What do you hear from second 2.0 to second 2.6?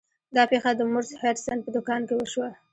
کې وشوه.